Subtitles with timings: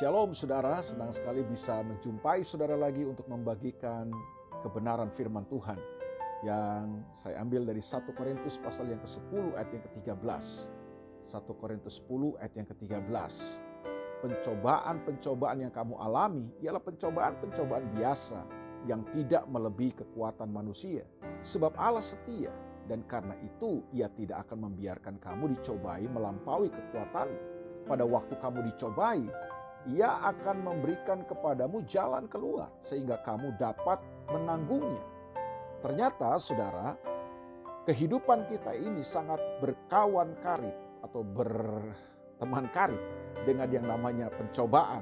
[0.00, 4.08] Shalom saudara, senang sekali bisa menjumpai saudara lagi untuk membagikan
[4.64, 5.76] kebenaran firman Tuhan
[6.40, 10.44] yang saya ambil dari 1 Korintus pasal yang ke-10 ayat yang ke-13.
[11.28, 13.32] 1 Korintus 10 ayat yang ke-13.
[14.24, 18.40] Pencobaan-pencobaan yang kamu alami ialah pencobaan-pencobaan biasa
[18.88, 21.04] yang tidak melebihi kekuatan manusia.
[21.44, 22.48] Sebab Allah setia
[22.88, 27.60] dan karena itu ia tidak akan membiarkan kamu dicobai melampaui kekuatanmu.
[27.84, 29.24] Pada waktu kamu dicobai,
[29.88, 33.96] ia akan memberikan kepadamu jalan keluar sehingga kamu dapat
[34.28, 35.00] menanggungnya.
[35.80, 36.92] Ternyata saudara,
[37.88, 43.00] kehidupan kita ini sangat berkawan karib atau berteman karib
[43.48, 45.00] dengan yang namanya pencobaan.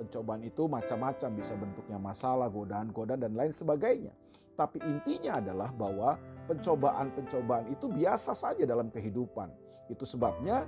[0.00, 4.10] Pencobaan itu macam-macam bisa bentuknya masalah, godaan-godaan dan lain sebagainya.
[4.56, 6.16] Tapi intinya adalah bahwa
[6.48, 9.52] pencobaan-pencobaan itu biasa saja dalam kehidupan.
[9.92, 10.64] Itu sebabnya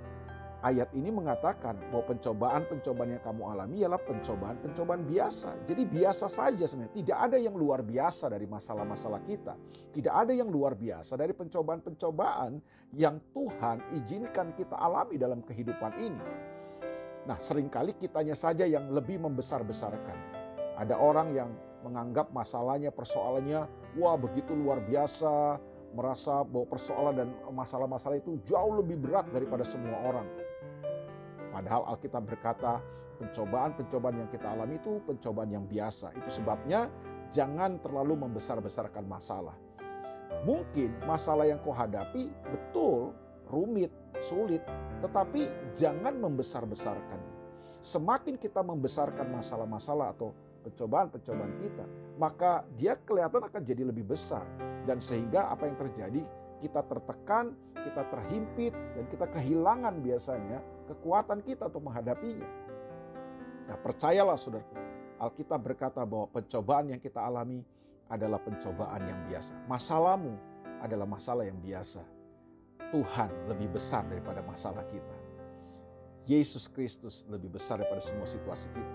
[0.64, 5.52] ayat ini mengatakan bahwa pencobaan-pencobaan yang kamu alami ialah pencobaan-pencobaan biasa.
[5.68, 6.96] Jadi biasa saja sebenarnya.
[6.96, 9.54] Tidak ada yang luar biasa dari masalah-masalah kita.
[9.92, 12.60] Tidak ada yang luar biasa dari pencobaan-pencobaan
[12.96, 16.24] yang Tuhan izinkan kita alami dalam kehidupan ini.
[17.26, 20.16] Nah sering kali kitanya saja yang lebih membesar-besarkan.
[20.76, 21.50] Ada orang yang
[21.82, 23.64] menganggap masalahnya, persoalannya,
[23.96, 25.58] wah begitu luar biasa,
[25.96, 30.28] merasa bahwa persoalan dan masalah-masalah itu jauh lebih berat daripada semua orang.
[31.56, 32.84] Padahal Alkitab berkata
[33.16, 36.12] pencobaan-pencobaan yang kita alami itu pencobaan yang biasa.
[36.12, 36.92] Itu sebabnya
[37.32, 39.56] jangan terlalu membesar-besarkan masalah.
[40.44, 43.16] Mungkin masalah yang kau hadapi betul
[43.48, 43.88] rumit,
[44.28, 44.60] sulit,
[45.00, 45.48] tetapi
[45.80, 47.24] jangan membesar-besarkan.
[47.80, 50.36] Semakin kita membesarkan masalah-masalah atau
[50.68, 51.84] pencobaan-pencobaan kita,
[52.20, 54.44] maka dia kelihatan akan jadi lebih besar
[54.84, 56.20] dan sehingga apa yang terjadi
[56.60, 62.48] kita tertekan, kita terhimpit dan kita kehilangan biasanya kekuatan kita untuk menghadapinya.
[63.66, 64.74] Nah, percayalah saudaraku,
[65.18, 67.64] Alkitab berkata bahwa pencobaan yang kita alami
[68.06, 69.52] adalah pencobaan yang biasa.
[69.66, 70.34] Masalahmu
[70.80, 72.04] adalah masalah yang biasa.
[72.94, 75.16] Tuhan lebih besar daripada masalah kita.
[76.26, 78.94] Yesus Kristus lebih besar daripada semua situasi kita.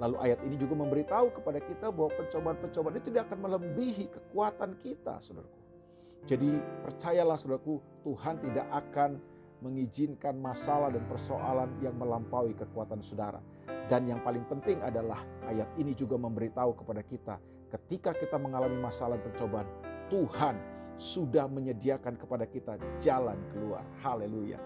[0.00, 5.20] Lalu ayat ini juga memberitahu kepada kita bahwa pencobaan-pencobaan itu tidak akan melebihi kekuatan kita,
[5.20, 5.59] saudaraku.
[6.28, 9.20] Jadi percayalah saudaraku, Tuhan tidak akan
[9.60, 13.40] mengizinkan masalah dan persoalan yang melampaui kekuatan saudara.
[13.88, 15.20] Dan yang paling penting adalah
[15.50, 17.36] ayat ini juga memberitahu kepada kita
[17.70, 19.68] ketika kita mengalami masalah dan percobaan,
[20.10, 20.54] Tuhan
[21.00, 23.86] sudah menyediakan kepada kita jalan keluar.
[24.02, 24.58] Haleluya.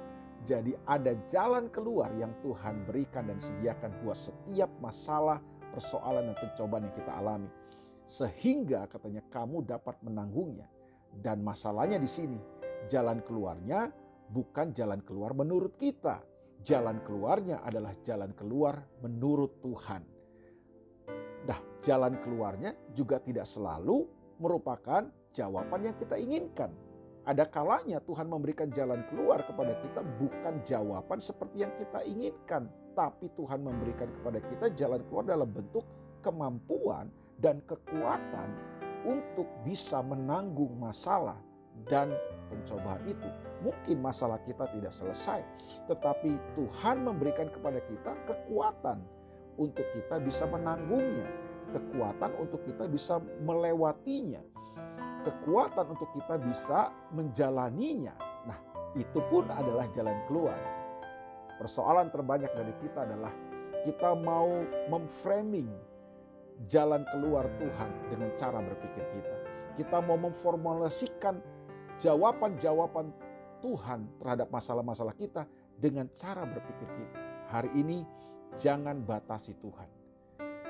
[0.44, 5.40] Jadi ada jalan keluar yang Tuhan berikan dan sediakan buat setiap masalah,
[5.72, 7.50] persoalan dan pencobaan yang kita alami.
[8.04, 10.68] Sehingga katanya kamu dapat menanggungnya.
[11.20, 12.38] Dan masalahnya di sini,
[12.88, 13.88] jalan keluarnya
[14.30, 16.20] bukan jalan keluar menurut kita.
[16.64, 20.02] Jalan keluarnya adalah jalan keluar menurut Tuhan.
[21.44, 24.08] Nah, jalan keluarnya juga tidak selalu
[24.40, 25.04] merupakan
[25.36, 26.72] jawaban yang kita inginkan.
[27.24, 33.32] Ada kalanya Tuhan memberikan jalan keluar kepada kita bukan jawaban seperti yang kita inginkan, tapi
[33.32, 35.84] Tuhan memberikan kepada kita jalan keluar dalam bentuk
[36.20, 37.08] kemampuan
[37.40, 38.48] dan kekuatan
[39.04, 41.36] untuk bisa menanggung masalah
[41.88, 42.12] dan
[42.48, 43.28] pencobaan itu.
[43.64, 45.40] Mungkin masalah kita tidak selesai,
[45.88, 49.00] tetapi Tuhan memberikan kepada kita kekuatan
[49.60, 51.28] untuk kita bisa menanggungnya,
[51.72, 54.42] kekuatan untuk kita bisa melewatinya,
[55.24, 58.14] kekuatan untuk kita bisa menjalaninya.
[58.44, 58.58] Nah,
[58.94, 60.58] itu pun adalah jalan keluar.
[61.58, 63.30] Persoalan terbanyak dari kita adalah
[63.86, 64.50] kita mau
[64.90, 65.70] memframing
[66.68, 69.36] jalan keluar Tuhan dengan cara berpikir kita.
[69.74, 71.42] Kita mau memformulasikan
[71.98, 73.10] jawaban-jawaban
[73.58, 75.48] Tuhan terhadap masalah-masalah kita
[75.80, 77.18] dengan cara berpikir kita.
[77.50, 78.06] Hari ini
[78.60, 79.88] jangan batasi Tuhan.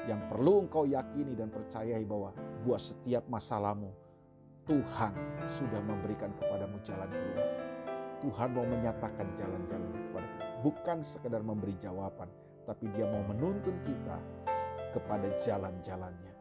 [0.04, 3.88] Yang perlu engkau yakini dan percayai bahwa buat setiap masalahmu
[4.64, 5.12] Tuhan
[5.60, 7.48] sudah memberikan kepadamu jalan keluar.
[8.24, 10.46] Tuhan mau menyatakan jalan-jalan kepada kita.
[10.64, 12.28] Bukan sekedar memberi jawaban,
[12.64, 14.16] tapi dia mau menuntun kita
[14.94, 16.32] kepada jalan-jalannya.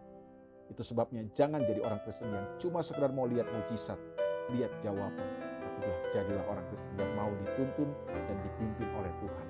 [0.69, 3.97] Itu sebabnya jangan jadi orang Kristen yang cuma sekedar mau lihat mujizat,
[4.53, 5.29] lihat jawaban.
[5.81, 9.47] Tapi jadilah orang Kristen yang mau dituntun dan dipimpin oleh Tuhan.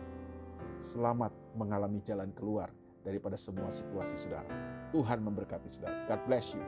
[0.83, 2.71] Selamat mengalami jalan keluar
[3.03, 4.47] daripada semua situasi saudara.
[4.95, 6.07] Tuhan memberkati saudara.
[6.07, 6.63] God bless you.